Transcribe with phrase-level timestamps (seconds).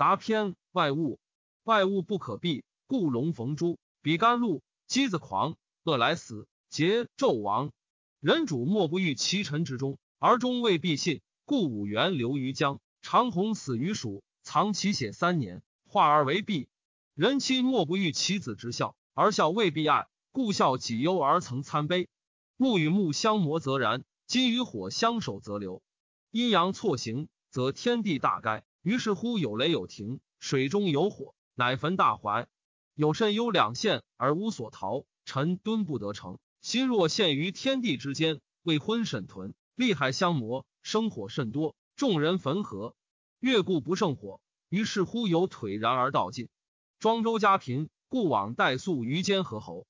[0.00, 1.18] 杂篇外物，
[1.62, 7.70] 外物不可避，故龙逢猪，比干露，鸡子狂，恶来死，桀纣亡。
[8.18, 11.20] 人主莫不欲其臣之中，而终未必信。
[11.44, 16.70] 故五元流于江，长虹死于蜀，藏其血三年，化而为璧。
[17.12, 22.08] 人妻莫不欲其子之孝，而孝未必爱，故孝己忧而曾参悲。
[22.56, 25.82] 木与木相磨则燃，金与火相守则流。
[26.30, 28.64] 阴阳错行，则天地大该。
[28.82, 32.48] 于是乎有雷有霆，水中有火，乃焚大槐。
[32.94, 36.38] 有甚忧两县而无所逃，臣敦不得成。
[36.60, 42.94] 心若陷于天地之间，未昏沈屯，利害相磨，生火甚多，众人焚合，
[43.38, 44.40] 月故不胜火。
[44.68, 46.48] 于是乎有腿然而道尽。
[46.98, 49.86] 庄周家贫，故往代粟于监和侯。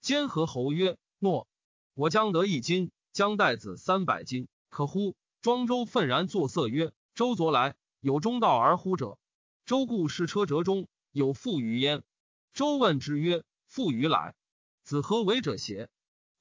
[0.00, 1.46] 监和侯曰：“诺，
[1.94, 9.18] 我将得一金，将代子三百金，可乎？”庄周愤然作色曰：“周昨来，有中道而乎者？”
[9.64, 12.02] 周故视车辙中有负于焉。
[12.52, 14.34] 周问之曰：“负于来，
[14.82, 15.88] 子何为者邪？”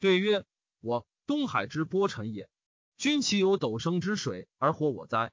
[0.02, 0.44] 对曰
[0.82, 2.50] ：“我东海之波臣也。
[2.98, 5.32] 君其有斗升之水而活我哉？”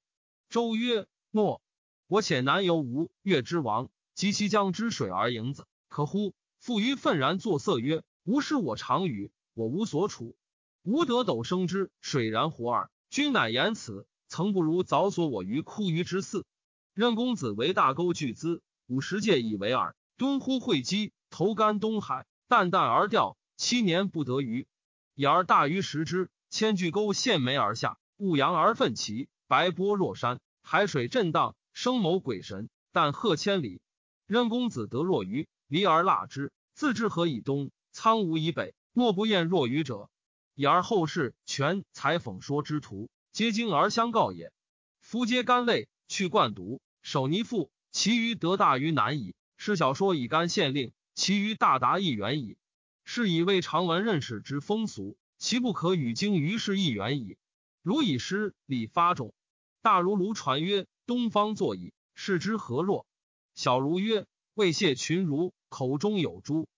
[0.49, 1.61] 周曰：“诺。
[2.07, 10.37] 我且南游吴越之王，及其江之水而迎子，可乎？”负于愤然作色曰：“吾师我常与，我无所处，
[10.85, 16.47] 吾得斗升之水然活耳。”君乃言此，曾不如早所我于枯鱼之肆。
[16.95, 24.69] 任公子为大钩巨资，五十届以为饵，敦乎会稽，投干东海，淡淡而钓，七年不得鱼。
[25.17, 33.81] 以而大鱼食之，千巨钩现眉而下，雾扬而奋起，白波若山，海水震荡，生谋鬼神，但鹤千里。
[34.27, 40.09] 任公子得若鱼，离而腊之，自治河以东，苍梧以北，莫不厌若鱼者。
[40.55, 43.09] 以而后世全才讽说之徒，
[43.41, 44.53] 皆经而相告也。
[45.01, 49.35] 夫皆肝类，去冠毒，守泥腹，其余得大于难矣。
[49.57, 52.59] 是小说以干县令，其余大达一元矣。
[53.03, 57.39] 是以为常闻任史之风俗，其不可与经于是一元矣。
[57.81, 59.33] 如以诗礼发种，
[59.81, 63.07] 大如卢传曰：“东方作矣。”视之何若？
[63.55, 66.69] 小如曰：“未谢群儒，口中有珠。”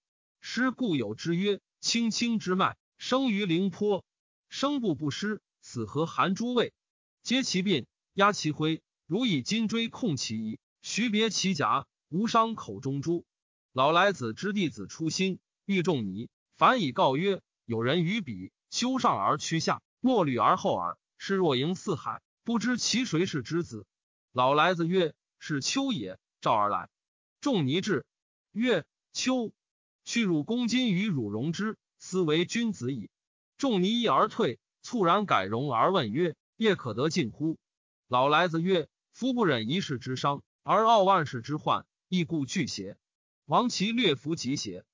[0.41, 4.05] 诗故有之曰：“青青之脉。”生于陵坡，
[4.49, 5.43] 生不不失，
[5.73, 6.75] 子何含诸位？
[7.23, 13.25] 皆其鬓，压其灰，如以金锥控其衣，徐别其颊，无伤口中珠。
[13.73, 16.29] 老来子之弟子初心，欲仲尼，
[16.59, 20.99] 反以告曰：有人于彼，修上而趋下，莫履而后耳。
[21.17, 23.87] 是若迎四海，不知其谁是之子。
[24.31, 26.19] 老来子曰：是丘也。
[26.43, 26.91] 召而来，
[27.41, 28.05] 仲尼至，
[28.51, 28.85] 曰：
[29.15, 29.55] 丘，
[30.05, 31.79] 去汝公金于汝容之。
[31.99, 33.09] 斯为君子矣。
[33.57, 37.57] 仲尼一而退，猝然改容而问曰：“业可得尽乎？”
[38.09, 42.97] 老来子曰：“夫不忍一世之伤，而傲万世之患，亦故惧邪？
[43.47, 44.85] 王其略服其邪？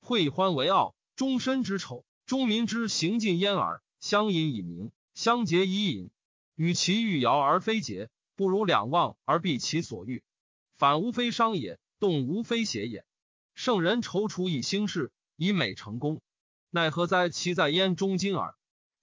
[0.00, 3.82] 会欢为傲，终身之丑，中民之行尽焉耳。
[4.00, 6.10] 相隐以明，相结以饮。
[6.54, 10.22] 与其欲摇而非节，不如两忘而避其所欲。
[10.76, 13.04] 反无非伤也，动无非邪也。
[13.54, 16.20] 圣人踌躇以兴事，以美成功。”
[16.70, 17.30] 奈何哉？
[17.30, 18.57] 其在焉中今耳。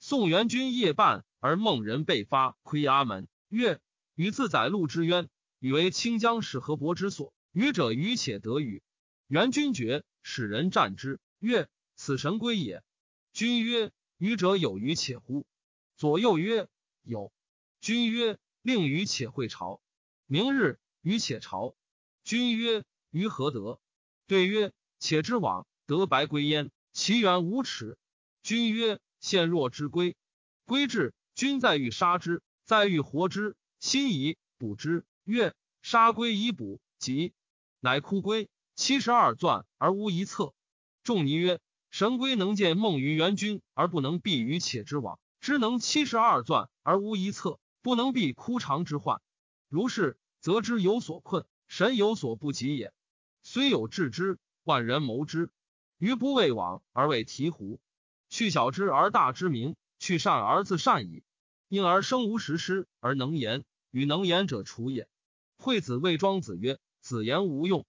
[0.08, 3.82] 宋元君夜半而梦人被发，窥阿门，曰
[4.14, 7.34] ：“与自载禄之渊，与为清江使河伯之所。
[7.54, 8.84] 愚者愚且得语。”
[9.26, 11.68] 元君觉，使人战之，曰
[11.98, 12.84] ：“此神归也。”
[13.34, 15.48] 君曰：“愚者有余且乎？”
[15.98, 16.68] 左右曰
[17.02, 17.34] ：“有。”
[17.82, 19.82] 君曰：“令愚且会朝。”
[20.30, 21.76] 明日，愚且朝。
[22.24, 23.80] 君曰：“于何得？”
[24.28, 27.98] 对曰：“且之往，得白归焉。”其源无耻。
[28.44, 30.16] 君曰：“现若之龟，
[30.68, 35.04] 龟至，君在欲杀之，在欲活之，心以补之。
[35.24, 37.34] 曰：杀龟以补，即
[37.80, 40.54] 乃枯龟七十二钻而无一策。
[41.02, 41.60] 仲尼曰：
[41.90, 49.20] 神龟能见梦于元君，而不能避于且之往；知能七十二钻而无一策，不能避枯长之患。
[49.70, 52.94] 如是，则之有所困，神有所不及也。
[53.42, 55.50] 虽有志之，万人谋之。”
[55.98, 57.80] 于不为往而为醍醐，
[58.36, 61.24] 去小之而大之名，去善而自善矣。
[61.70, 65.08] 因而生无实施而能言，与能言者处也。
[65.56, 67.86] 惠子谓庄子曰：“子言无用。”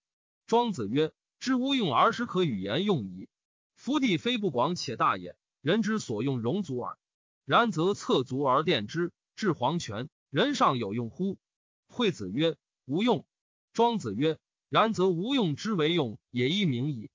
[0.47, 1.11] 庄子曰
[1.41, 3.27] ：“知无用而时可与言用矣。
[3.75, 6.97] 夫地非不广且大也，人之所用容足耳。
[7.43, 11.37] 然则侧足而垫之，至黄泉，人尚有用乎？”
[11.91, 12.55] 惠子曰
[12.87, 13.25] ：“无用。”
[13.73, 14.39] 庄子曰
[14.69, 17.09] ：“然则无用之为用也，一名矣。”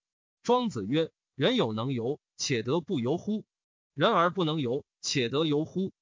[0.44, 3.44] 庄子曰：“人有能游，且得不由乎？
[3.94, 5.92] 人而不能由，且得由乎？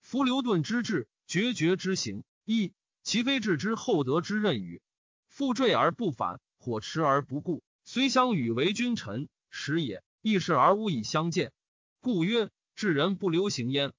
[0.00, 2.72] 夫牛顿之志，决绝之行，一
[3.02, 4.80] 其非志之厚德之任与？
[5.26, 11.50] 复坠而不返，火驰而不顾，虽相与为君臣，时也；亦是而无以相见。
[11.98, 13.92] 故曰：至人不流行焉。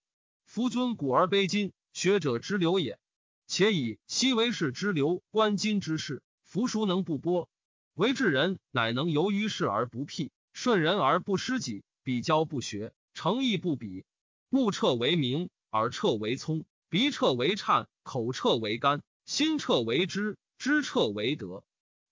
[0.45, 2.97] 夫尊古而卑今，学者之流也。
[3.45, 7.49] 且以昔为士之流，观今之事，夫孰能不波？
[7.93, 14.03] 为至人，乃能由于事而不辟，顺人而不失己，比交不学，诚意不比。
[14.49, 21.63] 目彻为明，耳彻为聪，鼻彻为颤，口彻为干，心彻为知，知彻为德。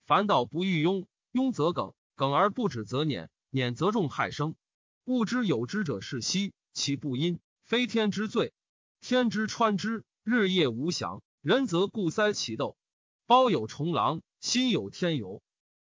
[0.06, 4.54] 凡道不欲庸，庸则耿，耿而不止则撵，撵则众害生。
[5.06, 8.54] 物之有之者是息，其不因，非天之罪。
[9.02, 11.24] 天之穿之，日夜无祥。
[11.42, 12.78] 人则固塞其斗，
[13.26, 15.42] 包有重狼，心有天游。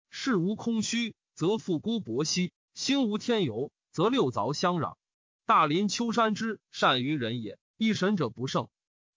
[0.09, 4.97] 事无空虚，则复孤薄兮；心无天游，则六凿相壤。
[5.45, 8.67] 大林丘山之善于人也，一神者不胜。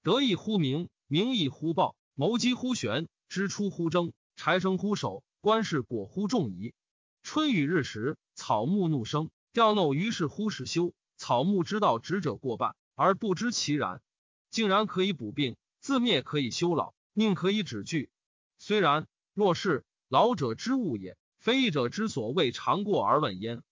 [0.04, 6.74] 得意乎明，明亦乎暴，谋机乎玄，知出乎征，柴生乎守，官事果乎仲夷。
[7.24, 10.94] 春雨日时，草木怒生，调弄于是乎始休。
[11.16, 14.00] 草木之道，直者过半，而不知其然，
[14.48, 15.56] 竟然可以补病。
[15.80, 18.10] 自灭可以修老，宁可以止惧。
[18.58, 23.64] 虽然，若是老者之物也，非义者之所谓尝过而问焉。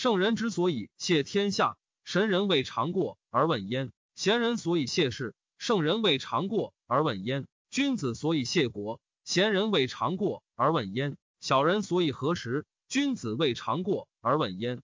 [0.00, 14.82] 圣人之所以谢天下，神人未尝过而问焉；贤人所以谢世，圣人未尝过而问焉；君子所以谢国，贤人未尝过而问焉；小人所以何时，君子未尝过而问焉。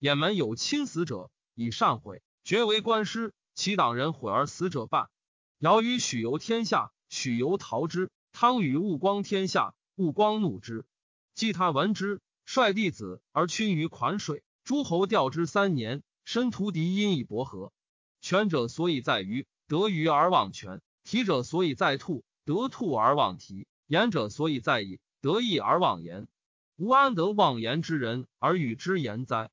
[0.00, 5.08] 眼门有亲死者，以善悔，绝为官师；其党人毁而死者半。
[5.60, 10.84] 尧与许由天下，许由逃之；汤与勿光天下，勿光怒之。
[11.36, 14.42] 季他闻之，率弟子而趋于款水。
[14.66, 17.72] 诸侯调之三年，申屠敌因以伯和。
[18.20, 26.26] 权者所以在于得鱼而忘权，提者所以在兔得兔而忘提，言者所以在意得意而忘言。
[26.74, 29.50] 吾安得忘言之人而与之言哉？